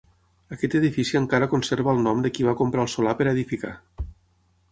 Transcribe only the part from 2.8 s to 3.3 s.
el solar per